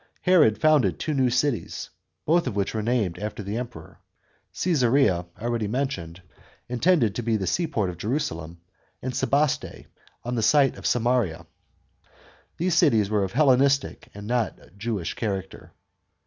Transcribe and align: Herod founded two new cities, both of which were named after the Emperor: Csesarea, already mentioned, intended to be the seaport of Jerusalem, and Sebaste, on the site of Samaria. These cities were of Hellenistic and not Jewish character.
Herod 0.23 0.57
founded 0.59 0.97
two 0.97 1.13
new 1.13 1.29
cities, 1.29 1.91
both 2.25 2.47
of 2.47 2.55
which 2.55 2.73
were 2.73 2.81
named 2.81 3.19
after 3.19 3.43
the 3.43 3.57
Emperor: 3.57 3.99
Csesarea, 4.51 5.27
already 5.39 5.67
mentioned, 5.67 6.23
intended 6.67 7.13
to 7.13 7.21
be 7.21 7.37
the 7.37 7.45
seaport 7.45 7.87
of 7.91 7.99
Jerusalem, 7.99 8.59
and 9.03 9.13
Sebaste, 9.13 9.85
on 10.23 10.33
the 10.33 10.41
site 10.41 10.75
of 10.75 10.87
Samaria. 10.87 11.45
These 12.57 12.73
cities 12.73 13.11
were 13.11 13.23
of 13.23 13.33
Hellenistic 13.33 14.07
and 14.15 14.25
not 14.25 14.57
Jewish 14.75 15.13
character. 15.13 15.71